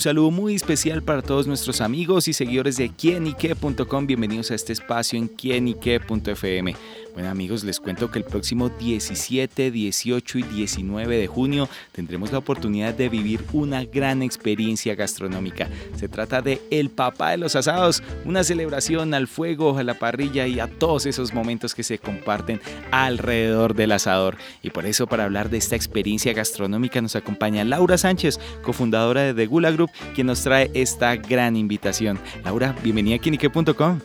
saludo 0.00 0.30
muy 0.30 0.54
especial 0.56 1.02
para 1.02 1.22
todos 1.22 1.46
nuestros 1.46 1.80
amigos 1.80 2.26
y 2.26 2.32
seguidores 2.32 2.76
de 2.76 2.90
quienique.com. 2.90 4.06
Bienvenidos 4.06 4.50
a 4.50 4.56
este 4.56 4.72
espacio 4.72 5.18
en 5.18 5.28
quienique.fm. 5.28 6.74
Bueno 7.14 7.30
amigos, 7.30 7.62
les 7.62 7.78
cuento 7.78 8.10
que 8.10 8.18
el 8.18 8.24
próximo 8.24 8.70
17, 8.70 9.70
18 9.70 10.38
y 10.38 10.42
19 10.42 11.16
de 11.16 11.26
junio 11.28 11.68
tendremos 11.92 12.32
la 12.32 12.38
oportunidad 12.38 12.92
de 12.92 13.08
vivir 13.08 13.44
una 13.52 13.84
gran 13.84 14.20
experiencia 14.20 14.96
gastronómica. 14.96 15.68
Se 15.94 16.08
trata 16.08 16.42
de 16.42 16.60
El 16.72 16.90
Papá 16.90 17.30
de 17.30 17.36
los 17.36 17.54
Asados, 17.54 18.02
una 18.24 18.42
celebración 18.42 19.14
al 19.14 19.28
fuego, 19.28 19.78
a 19.78 19.84
la 19.84 19.94
parrilla 19.94 20.48
y 20.48 20.58
a 20.58 20.66
todos 20.66 21.06
esos 21.06 21.32
momentos 21.32 21.72
que 21.72 21.84
se 21.84 21.98
comparten 21.98 22.60
alrededor 22.90 23.74
del 23.74 23.92
asador. 23.92 24.36
Y 24.60 24.70
por 24.70 24.84
eso 24.84 25.06
para 25.06 25.22
hablar 25.22 25.50
de 25.50 25.58
esta 25.58 25.76
experiencia 25.76 26.32
gastronómica 26.32 27.00
nos 27.00 27.14
acompaña 27.14 27.62
Laura 27.62 27.96
Sánchez, 27.96 28.40
cofundadora 28.64 29.22
de 29.22 29.34
The 29.34 29.46
Gula 29.46 29.70
Group, 29.70 29.83
quien 30.14 30.26
nos 30.26 30.42
trae 30.42 30.70
esta 30.74 31.16
gran 31.16 31.56
invitación. 31.56 32.20
Laura, 32.44 32.74
bienvenida 32.82 33.16
a 33.16 33.18
Kinique.com. 33.18 34.00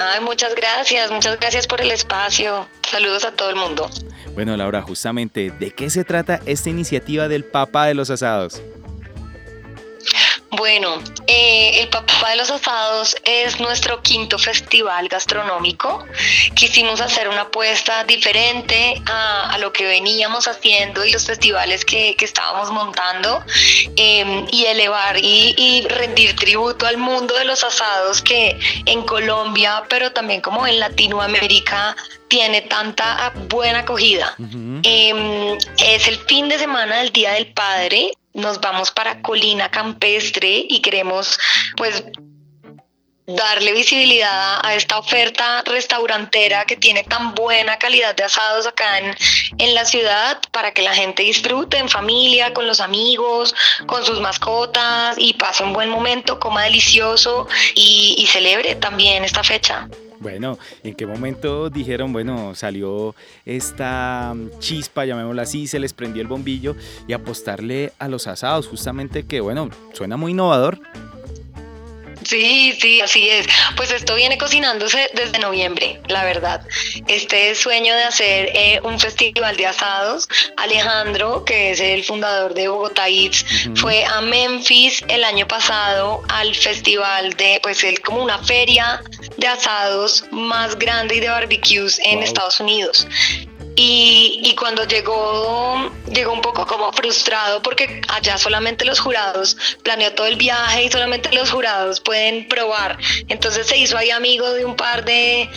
Ay, 0.00 0.20
muchas 0.22 0.54
gracias, 0.54 1.10
muchas 1.10 1.40
gracias 1.40 1.66
por 1.66 1.80
el 1.80 1.90
espacio. 1.90 2.68
Saludos 2.88 3.24
a 3.24 3.32
todo 3.32 3.50
el 3.50 3.56
mundo. 3.56 3.90
Bueno, 4.34 4.56
Laura, 4.56 4.80
justamente, 4.82 5.50
¿de 5.50 5.72
qué 5.72 5.90
se 5.90 6.04
trata 6.04 6.40
esta 6.46 6.70
iniciativa 6.70 7.26
del 7.26 7.44
Papá 7.44 7.86
de 7.86 7.94
los 7.94 8.08
Asados? 8.08 8.62
Bueno, 10.58 11.00
eh, 11.28 11.82
el 11.82 11.88
Papá 11.88 12.30
de 12.30 12.36
los 12.36 12.50
Asados 12.50 13.14
es 13.24 13.60
nuestro 13.60 14.02
quinto 14.02 14.40
festival 14.40 15.06
gastronómico. 15.06 16.04
Quisimos 16.56 17.00
hacer 17.00 17.28
una 17.28 17.42
apuesta 17.42 18.02
diferente 18.02 19.00
a, 19.06 19.56
lo 19.60 19.72
que 19.72 19.84
veníamos 19.86 20.48
haciendo 20.48 21.04
y 21.04 21.12
los 21.12 21.26
festivales 21.26 21.84
que, 21.84 22.16
estábamos 22.18 22.72
montando 22.72 23.44
em, 23.94 24.46
y 24.50 24.64
elevar 24.64 25.16
y, 25.22 25.86
rendir 25.88 26.34
tributo 26.34 26.86
al 26.86 26.96
mundo 26.96 27.34
de 27.36 27.44
los 27.44 27.62
asados 27.62 28.20
que 28.20 28.58
en 28.86 29.02
Colombia, 29.02 29.84
pero 29.88 30.10
también 30.10 30.40
como 30.40 30.66
en 30.66 30.80
Latinoamérica, 30.80 31.94
tiene 32.26 32.62
tanta 32.62 33.32
buena 33.48 33.80
acogida. 33.80 34.34
Em, 34.82 35.56
es 35.78 36.08
el 36.08 36.18
fin 36.26 36.48
de 36.48 36.58
semana 36.58 36.98
del 36.98 37.12
Día 37.12 37.32
del 37.34 37.46
Padre 37.52 38.10
nos 38.34 38.60
vamos 38.60 38.90
para 38.90 39.20
Colina 39.22 39.70
Campestre 39.70 40.66
y 40.68 40.80
queremos 40.80 41.38
pues 41.76 42.04
darle 43.28 43.72
visibilidad 43.72 44.58
a 44.64 44.74
esta 44.74 44.98
oferta 44.98 45.62
restaurantera 45.66 46.64
que 46.64 46.76
tiene 46.76 47.04
tan 47.04 47.34
buena 47.34 47.78
calidad 47.78 48.16
de 48.16 48.24
asados 48.24 48.66
acá 48.66 48.98
en, 48.98 49.14
en, 49.58 49.74
la 49.74 49.84
ciudad 49.84 50.40
para 50.50 50.72
que 50.72 50.80
la 50.80 50.94
gente 50.94 51.22
disfrute 51.22 51.76
en 51.76 51.90
familia, 51.90 52.54
con 52.54 52.66
los 52.66 52.80
amigos, 52.80 53.54
con 53.86 54.02
sus 54.04 54.18
mascotas 54.20 55.16
y 55.18 55.34
pase 55.34 55.62
un 55.62 55.74
buen 55.74 55.90
momento, 55.90 56.40
coma 56.40 56.64
delicioso 56.64 57.46
y, 57.74 58.14
y 58.18 58.26
celebre 58.28 58.76
también 58.76 59.24
esta 59.24 59.44
fecha. 59.44 59.88
Bueno, 60.20 60.58
¿en 60.82 60.94
qué 60.94 61.06
momento 61.06 61.70
dijeron, 61.70 62.12
bueno, 62.12 62.54
salió 62.54 63.14
esta 63.44 64.34
chispa, 64.58 65.04
llamémosla 65.04 65.42
así, 65.42 65.66
se 65.66 65.78
les 65.78 65.92
prendió 65.92 66.22
el 66.22 66.28
bombillo 66.28 66.74
y 67.06 67.12
apostarle 67.12 67.92
a 67.98 68.08
los 68.08 68.26
asados? 68.26 68.66
Justamente 68.66 69.26
que, 69.26 69.40
bueno, 69.40 69.70
suena 69.92 70.16
muy 70.16 70.32
innovador, 70.32 70.80
Sí, 72.28 72.76
sí, 72.78 73.00
así 73.00 73.30
es. 73.30 73.46
Pues 73.74 73.90
esto 73.90 74.14
viene 74.14 74.36
cocinándose 74.36 75.10
desde 75.14 75.38
noviembre, 75.38 75.98
la 76.08 76.24
verdad. 76.24 76.60
Este 77.06 77.54
sueño 77.54 77.94
de 77.94 78.04
hacer 78.04 78.50
eh, 78.54 78.80
un 78.84 79.00
festival 79.00 79.56
de 79.56 79.66
asados, 79.66 80.28
Alejandro, 80.58 81.46
que 81.46 81.70
es 81.70 81.80
el 81.80 82.04
fundador 82.04 82.52
de 82.52 82.68
Bogotá 82.68 83.08
Eats, 83.08 83.46
fue 83.76 84.04
a 84.04 84.20
Memphis 84.20 85.02
el 85.08 85.24
año 85.24 85.48
pasado 85.48 86.22
al 86.28 86.54
festival 86.54 87.32
de, 87.32 87.60
pues 87.62 87.82
él 87.82 87.98
como 88.02 88.22
una 88.22 88.38
feria 88.40 89.02
de 89.38 89.46
asados 89.46 90.24
más 90.30 90.78
grande 90.78 91.14
y 91.16 91.20
de 91.20 91.28
barbecues 91.28 91.98
en 92.04 92.22
Estados 92.22 92.60
Unidos. 92.60 93.06
Y, 93.80 94.56
cuando 94.58 94.84
llegó, 94.84 95.92
llegó 96.12 96.32
un 96.32 96.40
poco 96.40 96.66
como 96.66 96.92
frustrado 96.92 97.62
porque 97.62 98.00
allá 98.08 98.36
solamente 98.36 98.84
los 98.84 98.98
jurados 98.98 99.56
planeó 99.84 100.12
todo 100.14 100.26
el 100.26 100.34
viaje 100.34 100.82
y 100.82 100.90
solamente 100.90 101.32
los 101.32 101.52
jurados 101.52 102.00
pueden 102.00 102.48
probar. 102.48 102.98
Entonces 103.28 103.68
se 103.68 103.78
hizo 103.78 103.96
ahí 103.96 104.10
amigo 104.10 104.50
de 104.50 104.64
un 104.64 104.74
par 104.74 105.04
de, 105.04 105.48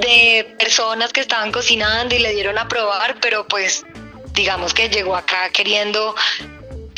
de 0.00 0.56
personas 0.58 1.12
que 1.12 1.20
estaban 1.20 1.52
cocinando 1.52 2.14
y 2.14 2.20
le 2.20 2.32
dieron 2.32 2.56
a 2.56 2.66
probar, 2.66 3.16
pero 3.20 3.46
pues 3.46 3.84
digamos 4.32 4.72
que 4.72 4.88
llegó 4.88 5.14
acá 5.14 5.50
queriendo 5.52 6.14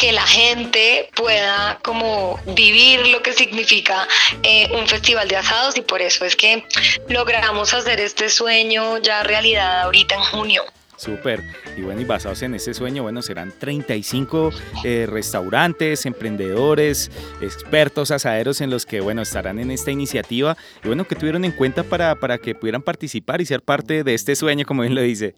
que 0.02 0.10
la 0.10 0.26
gente 0.26 1.08
pueda 1.14 1.78
como 1.84 2.36
vivir 2.56 3.06
lo 3.06 3.22
que 3.22 3.32
significa 3.32 4.08
eh, 4.42 4.68
un 4.76 4.88
festival 4.88 5.28
de 5.28 5.36
asados 5.36 5.76
y 5.78 5.82
por 5.82 6.02
eso 6.02 6.24
es 6.24 6.34
que 6.34 6.66
logramos 7.08 7.72
hacer 7.72 8.00
este 8.00 8.28
sueño 8.28 8.98
ya 8.98 9.22
realidad 9.22 9.82
ahorita 9.82 10.16
en 10.16 10.22
junio. 10.22 10.64
Súper. 10.96 11.44
Y 11.76 11.82
bueno, 11.82 12.00
y 12.00 12.04
basados 12.04 12.42
en 12.42 12.56
ese 12.56 12.74
sueño, 12.74 13.04
bueno, 13.04 13.22
serán 13.22 13.52
35 13.56 14.50
eh, 14.82 15.06
restaurantes, 15.08 16.04
emprendedores, 16.04 17.12
expertos 17.41 18.10
asaderos 18.10 18.60
en 18.60 18.70
los 18.70 18.86
que, 18.86 19.00
bueno, 19.00 19.22
estarán 19.22 19.60
en 19.60 19.70
esta 19.70 19.92
iniciativa 19.92 20.56
y 20.82 20.88
bueno, 20.88 21.06
que 21.06 21.14
tuvieron 21.14 21.44
en 21.44 21.52
cuenta 21.52 21.84
para, 21.84 22.16
para 22.16 22.38
que 22.38 22.56
pudieran 22.56 22.82
participar 22.82 23.41
y 23.41 23.46
ser 23.46 23.62
parte 23.62 24.02
de 24.02 24.14
este 24.14 24.34
sueño, 24.34 24.66
como 24.66 24.82
bien 24.82 24.96
lo 24.96 25.00
dice. 25.00 25.36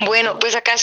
Bueno, 0.00 0.38
pues 0.38 0.54
acá, 0.54 0.74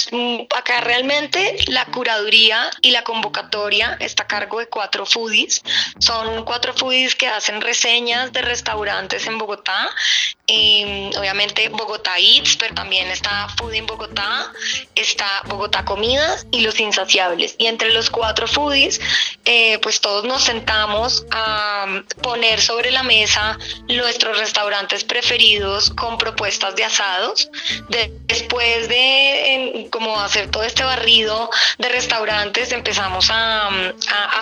acá 0.55 0.81
realmente 0.81 1.57
la 1.67 1.85
curaduría 1.85 2.69
y 2.81 2.91
la 2.91 3.03
convocatoria 3.03 3.97
está 3.99 4.23
a 4.23 4.27
cargo 4.27 4.59
de 4.59 4.67
cuatro 4.67 5.05
foodies. 5.05 5.61
Son 5.99 6.43
cuatro 6.45 6.73
foodies 6.73 7.15
que 7.15 7.27
hacen 7.27 7.61
reseñas 7.61 8.31
de 8.31 8.41
restaurantes 8.41 9.27
en 9.27 9.37
Bogotá. 9.37 9.89
obviamente 11.17 11.69
Bogotá 11.69 12.17
Eats, 12.17 12.57
pero 12.57 12.73
también 12.75 13.09
está 13.09 13.47
Foodie 13.57 13.79
en 13.79 13.85
Bogotá, 13.85 14.51
está 14.95 15.43
Bogotá 15.45 15.85
Comidas 15.85 16.45
y 16.51 16.61
Los 16.61 16.79
Insaciables. 16.79 17.55
Y 17.57 17.67
entre 17.67 17.93
los 17.93 18.09
cuatro 18.09 18.47
foodies, 18.47 18.99
eh, 19.45 19.79
pues 19.79 20.01
todos 20.01 20.25
nos 20.25 20.43
sentamos 20.43 21.25
a 21.31 22.03
poner 22.21 22.59
sobre 22.61 22.91
la 22.91 23.03
mesa 23.03 23.57
nuestros 23.87 24.37
restaurantes 24.37 25.03
preferidos 25.03 25.89
con 25.91 26.17
propuestas 26.17 26.75
de 26.75 26.83
asados. 26.85 27.49
después 28.27 28.87
de 28.87 29.00
como 29.89 30.19
hacer 30.19 30.49
todo 30.49 30.63
este 30.63 30.83
barrido 30.83 31.49
de 31.77 31.89
restaurantes, 31.89 32.71
empezamos 32.71 33.29
a, 33.31 33.69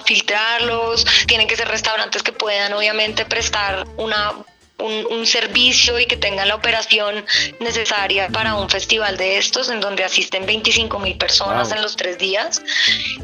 filtrarlos. 0.05 1.05
Tienen 1.27 1.47
que 1.47 1.55
ser 1.55 1.67
restaurantes 1.67 2.23
que 2.23 2.31
puedan 2.31 2.73
obviamente 2.73 3.25
prestar 3.25 3.85
una 3.97 4.33
un, 4.79 5.25
servicio 5.25 5.99
y 5.99 6.05
que 6.05 6.15
tengan 6.15 6.47
la 6.47 6.55
operación 6.55 7.25
necesaria 7.59 8.29
para 8.29 8.55
un 8.55 8.69
festival 8.69 9.17
de 9.17 9.37
estos, 9.37 9.69
en 9.69 9.81
donde 9.81 10.03
asisten 10.03 10.45
25 10.45 10.99
mil 10.99 11.17
personas 11.17 11.71
en 11.71 11.81
los 11.81 11.95
tres 11.95 12.17
días. 12.17 12.61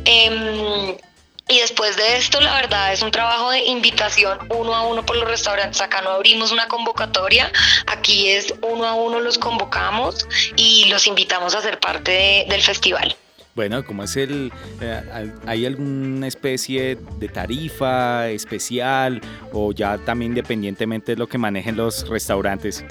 Em, 0.04 0.98
y 1.48 1.60
después 1.60 1.96
de 1.96 2.18
esto, 2.18 2.42
la 2.42 2.56
verdad, 2.56 2.92
es 2.92 3.02
un 3.02 3.12
trabajo 3.12 3.52
de 3.52 3.66
invitación 3.66 4.40
uno 4.50 4.74
a 4.74 4.88
uno 4.88 5.06
por 5.06 5.16
los 5.16 5.28
restaurantes. 5.28 5.80
Acá 5.80 6.02
no 6.02 6.10
abrimos 6.10 6.52
una 6.52 6.68
convocatoria, 6.68 7.52
aquí 7.86 8.30
es 8.30 8.54
uno 8.62 8.86
a 8.86 8.96
uno 8.96 9.20
los 9.20 9.38
convocamos 9.38 10.28
y 10.56 10.86
los 10.90 11.06
invitamos 11.06 11.54
a 11.54 11.62
ser 11.62 11.80
parte 11.80 12.46
del 12.50 12.62
festival. 12.62 13.16
Bueno, 13.54 13.86
¿cómo 13.86 14.04
es 14.04 14.18
el... 14.18 14.52
Eh, 14.82 15.32
¿Hay 15.46 15.66
alguna 15.66 16.28
especie 16.28 16.98
de 17.20 17.28
tarifa 17.30 18.28
especial 18.28 19.22
o 19.54 19.72
ya 19.72 19.98
también 20.00 20.32
independientemente 20.32 21.14
de 21.14 21.18
lo 21.18 21.28
que 21.28 21.38
manejen 21.38 21.78
los 21.78 22.08
restaurantes? 22.10 22.84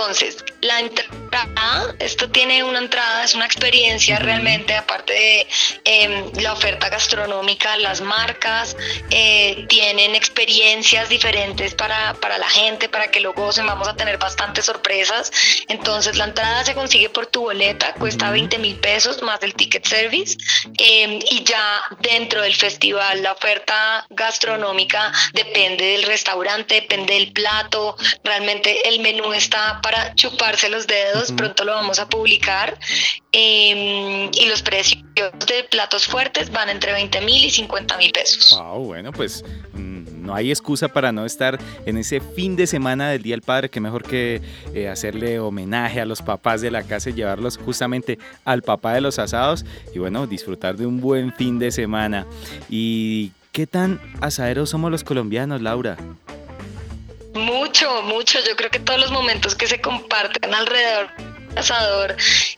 Entonces, 0.00 0.42
la 0.62 0.80
entrada, 0.80 1.94
esto 1.98 2.30
tiene 2.30 2.64
una 2.64 2.78
entrada, 2.78 3.22
es 3.22 3.34
una 3.34 3.44
experiencia 3.44 4.18
realmente, 4.18 4.74
aparte 4.74 5.12
de 5.12 5.46
em, 5.84 6.32
la 6.40 6.54
oferta 6.54 6.88
gastronómica, 6.88 7.76
las 7.76 8.00
marcas 8.00 8.78
eh, 9.10 9.66
tienen 9.68 10.14
experiencias 10.14 11.10
diferentes 11.10 11.74
para, 11.74 12.14
la 12.38 12.48
gente, 12.48 12.88
para 12.88 13.10
que 13.10 13.20
lo 13.20 13.34
gocen, 13.34 13.66
vamos 13.66 13.88
a 13.88 13.94
tener 13.94 14.16
bastantes 14.16 14.64
sorpresas. 14.64 15.30
Entonces, 15.68 16.16
la 16.16 16.24
entrada 16.24 16.64
se 16.64 16.74
consigue 16.74 17.10
por 17.10 17.26
tu 17.26 17.42
boleta, 17.42 17.92
cuesta 17.94 18.30
20 18.30 18.56
mil 18.56 18.76
pesos 18.76 19.20
más 19.20 19.42
el 19.42 19.54
ticket 19.54 19.86
service 19.86 20.38
em, 20.78 21.18
y 21.30 21.44
ya 21.44 21.82
dentro 22.00 22.40
del 22.40 22.54
festival 22.54 23.22
la 23.22 23.32
oferta 23.32 24.06
gastronómica 24.08 25.12
depende 25.34 25.84
del 25.84 26.04
restaurante, 26.04 26.76
depende 26.76 27.14
del 27.14 27.32
plato, 27.32 27.96
realmente 28.24 28.88
el 28.88 29.00
menú 29.00 29.34
está 29.34 29.80
para 29.82 29.89
chupar 30.14 30.56
los 30.70 30.86
dedos, 30.86 31.32
pronto 31.32 31.64
lo 31.64 31.72
vamos 31.72 31.98
a 31.98 32.08
publicar. 32.08 32.78
Em, 33.32 34.30
y 34.32 34.46
los 34.48 34.62
precios 34.62 35.02
de 35.14 35.64
platos 35.70 36.06
fuertes 36.06 36.50
van 36.50 36.68
entre 36.68 36.92
20 36.92 37.20
mil 37.20 37.44
y 37.44 37.50
50 37.50 37.96
mil 37.96 38.10
pesos. 38.10 38.56
Wow, 38.58 38.84
bueno, 38.84 39.12
pues 39.12 39.44
mm, 39.72 40.24
no 40.24 40.34
hay 40.34 40.50
excusa 40.50 40.88
para 40.88 41.12
no 41.12 41.24
estar 41.24 41.58
en 41.86 41.96
ese 41.96 42.20
fin 42.20 42.56
de 42.56 42.66
semana 42.66 43.10
del 43.10 43.22
Día 43.22 43.34
del 43.34 43.42
Padre, 43.42 43.68
que 43.68 43.80
mejor 43.80 44.02
que 44.02 44.42
eh, 44.74 44.88
hacerle 44.88 45.38
homenaje 45.38 46.00
a 46.00 46.04
los 46.04 46.22
papás 46.22 46.60
de 46.60 46.70
la 46.70 46.82
casa 46.82 47.10
y 47.10 47.14
llevarlos 47.14 47.56
justamente 47.56 48.18
al 48.44 48.62
papá 48.62 48.94
de 48.94 49.00
los 49.00 49.18
asados 49.18 49.64
y 49.94 49.98
bueno, 49.98 50.26
disfrutar 50.26 50.76
de 50.76 50.86
un 50.86 51.00
buen 51.00 51.32
fin 51.32 51.58
de 51.58 51.70
semana. 51.70 52.26
¿Y 52.68 53.32
qué 53.52 53.66
tan 53.66 54.00
asaderos 54.20 54.70
somos 54.70 54.90
los 54.90 55.04
colombianos, 55.04 55.62
Laura? 55.62 55.96
Mucho, 57.34 58.02
mucho. 58.02 58.38
Yo 58.46 58.56
creo 58.56 58.70
que 58.70 58.80
todos 58.80 59.00
los 59.00 59.10
momentos 59.10 59.54
que 59.54 59.66
se 59.66 59.80
comparten 59.80 60.54
alrededor 60.54 61.10
asador, 61.56 62.16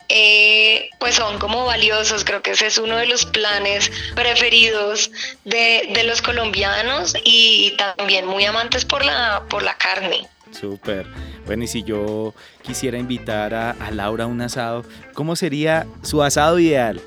eh, 0.09 0.91
pues 0.99 1.15
son 1.17 1.39
como 1.39 1.65
valiosos. 1.65 2.25
Creo 2.25 2.43
que 2.43 2.53
ese 2.53 2.67
es 2.67 2.79
uno 2.79 2.97
de 2.97 3.07
los 3.07 3.25
planes 3.27 3.91
preferidos 4.15 5.11
de, 5.45 6.03
los 6.05 6.21
colombianos 6.23 7.15
y 7.25 7.75
también 7.77 8.27
muy 8.27 8.45
amantes 8.45 8.85
por 8.85 9.05
la, 9.05 9.45
por 9.49 9.63
la 9.63 9.75
carne. 9.75 10.27
Súper. 10.51 11.07
Bueno, 11.47 11.65
y 11.65 11.67
si 11.67 11.83
yo 11.83 12.35
quisiera 12.63 12.99
invitar 12.99 13.55
a, 13.55 13.71
a 13.71 13.91
Laura 13.91 14.25
a 14.25 14.27
un 14.27 14.41
asado, 14.43 14.85
¿cómo 15.15 15.37
sería 15.37 15.87
su 16.03 16.23
asado 16.23 16.59
ideal? 16.59 17.01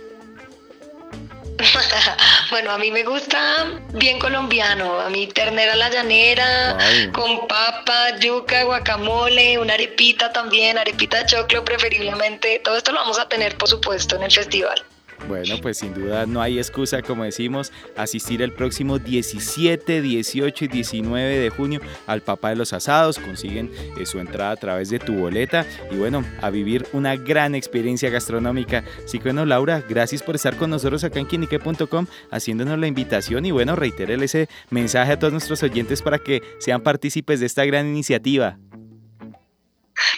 bueno, 2.55 2.71
a 2.71 2.77
mí 2.77 2.89
me 2.89 3.03
gusta 3.03 3.65
bien 3.95 4.17
colombiano. 4.17 5.01
A 5.01 5.09
mí 5.09 5.27
ternera 5.27 5.73
a 5.73 5.75
la 5.75 5.89
llanera, 5.89 6.77
con 7.11 7.49
papa, 7.49 8.17
yuca, 8.21 8.63
guacamole, 8.63 9.59
una 9.59 9.73
arepita 9.73 10.31
también, 10.31 10.77
arepita 10.77 11.17
de 11.17 11.25
choclo 11.25 11.65
preferiblemente. 11.65 12.61
Todo 12.63 12.77
esto 12.77 12.93
lo 12.93 12.99
vamos 12.99 13.19
a 13.19 13.27
tener, 13.27 13.57
por 13.57 13.67
supuesto, 13.67 14.15
en 14.15 14.23
el 14.23 14.31
festival. 14.31 14.81
Bueno, 15.27 15.55
pues 15.61 15.79
sin 15.79 15.93
duda 15.93 16.25
no 16.25 16.41
hay 16.41 16.57
excusa, 16.57 17.01
como 17.01 17.23
decimos, 17.23 17.71
asistir 17.95 18.41
el 18.41 18.51
próximo 18.51 18.99
17, 18.99 20.01
18 20.01 20.65
y 20.65 20.67
19 20.67 21.39
de 21.39 21.49
junio 21.49 21.81
al 22.05 22.21
Papá 22.21 22.49
de 22.49 22.57
los 22.57 22.73
Asados. 22.73 23.17
Consiguen 23.17 23.71
eh, 23.99 24.05
su 24.05 24.19
entrada 24.19 24.51
a 24.51 24.55
través 24.55 24.89
de 24.89 24.99
tu 24.99 25.13
boleta 25.13 25.65
y 25.91 25.95
bueno, 25.95 26.23
a 26.41 26.49
vivir 26.49 26.85
una 26.93 27.15
gran 27.15 27.55
experiencia 27.55 28.09
gastronómica. 28.09 28.83
Así 29.03 29.17
que 29.17 29.25
bueno, 29.25 29.45
Laura, 29.45 29.83
gracias 29.87 30.21
por 30.21 30.35
estar 30.35 30.55
con 30.57 30.69
nosotros 30.69 31.03
acá 31.03 31.19
en 31.19 31.27
quinique.com 31.27 32.05
haciéndonos 32.31 32.77
la 32.77 32.87
invitación 32.87 33.45
y 33.45 33.51
bueno, 33.51 33.75
reiterarle 33.75 34.25
ese 34.25 34.47
mensaje 34.69 35.13
a 35.13 35.19
todos 35.19 35.33
nuestros 35.33 35.63
oyentes 35.63 36.01
para 36.01 36.19
que 36.19 36.43
sean 36.59 36.81
partícipes 36.81 37.39
de 37.39 37.45
esta 37.45 37.65
gran 37.65 37.87
iniciativa. 37.87 38.57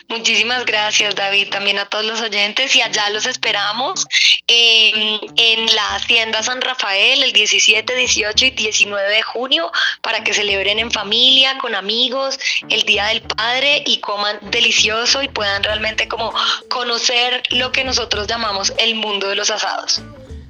Muchísimas 0.08 0.66
gracias, 0.66 1.16
David, 1.16 1.50
también 1.50 1.80
a 1.80 1.86
todos 1.86 2.06
los 2.06 2.22
oyentes 2.22 2.76
y 2.76 2.82
allá 2.82 3.10
los 3.10 3.26
esperamos 3.26 4.08
en, 4.48 5.66
la 5.76 5.96
Hacienda 5.96 6.42
San 6.42 6.62
Rafael 6.62 7.24
el 7.24 7.34
17, 7.34 7.94
18 7.94 8.46
y 8.46 8.52
19 8.52 9.10
de 9.10 9.22
junio 9.22 9.72
para 10.02 10.24
que 10.24 10.34
celebren 10.34 10.80
en 10.80 10.92
familia, 10.92 11.58
con 11.60 11.76
amigos, 11.76 12.40
el 12.70 12.84
Día 12.84 13.08
del 13.08 13.22
Padre 13.22 13.84
y 13.86 14.00
coman 14.00 14.38
delicioso 14.50 15.22
y 15.22 15.28
puedan 15.28 15.64
realmente 15.64 16.08
como 16.08 16.34
conocer 16.70 17.44
lo 17.52 17.72
que 17.72 17.84
nosotros 17.84 18.28
llamamos 18.28 18.74
el 18.80 18.96
mundo 18.96 19.28
de 19.28 19.36
los 19.36 19.52
asados. 19.52 20.02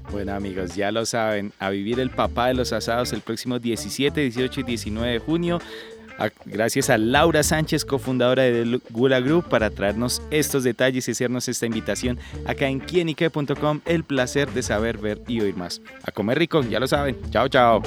Bueno 0.09 0.33
amigos, 0.33 0.75
ya 0.75 0.91
lo 0.91 1.05
saben, 1.05 1.51
a 1.59 1.69
vivir 1.69 1.99
el 1.99 2.09
papá 2.09 2.47
de 2.47 2.53
los 2.53 2.71
asados 2.71 3.11
el 3.11 3.21
próximo 3.21 3.59
17, 3.59 4.21
18 4.21 4.61
y 4.61 4.63
19 4.63 5.11
de 5.11 5.19
junio 5.19 5.59
gracias 6.45 6.89
a 6.89 6.97
Laura 6.97 7.43
Sánchez, 7.43 7.85
cofundadora 7.85 8.43
de 8.43 8.79
Gula 8.89 9.19
Group, 9.19 9.49
para 9.49 9.69
traernos 9.69 10.21
estos 10.31 10.63
detalles 10.63 11.07
y 11.07 11.11
hacernos 11.11 11.47
esta 11.47 11.65
invitación 11.65 12.17
acá 12.45 12.67
en 12.67 12.79
quienique.com. 12.79 13.81
El 13.85 14.03
placer 14.03 14.49
de 14.51 14.63
saber, 14.63 14.97
ver 14.97 15.21
y 15.27 15.41
oír 15.41 15.55
más. 15.55 15.81
A 16.03 16.11
comer 16.11 16.39
rico, 16.39 16.61
ya 16.63 16.79
lo 16.79 16.87
saben. 16.87 17.17
Chao, 17.31 17.47
chao. 17.47 17.81